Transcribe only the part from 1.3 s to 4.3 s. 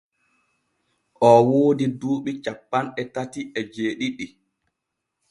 woodi duuɓi cappanɗe tati e jeeɗiɗi.